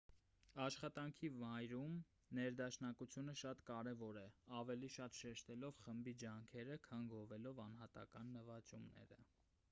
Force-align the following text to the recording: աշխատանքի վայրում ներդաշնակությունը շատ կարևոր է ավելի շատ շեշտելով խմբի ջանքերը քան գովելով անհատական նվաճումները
աշխատանքի 0.63 1.27
վայրում 1.41 1.97
ներդաշնակությունը 2.37 3.35
շատ 3.41 3.61
կարևոր 3.67 4.17
է 4.21 4.23
ավելի 4.61 4.89
շատ 4.95 5.19
շեշտելով 5.19 5.77
խմբի 5.83 6.13
ջանքերը 6.23 6.79
քան 6.87 7.03
գովելով 7.13 7.61
անհատական 7.67 8.33
նվաճումները 8.39 9.19